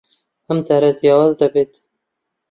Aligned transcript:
ئەم 0.47 0.59
جارە 0.67 0.89
جیاواز 0.99 1.33
دەبێت. 1.41 1.73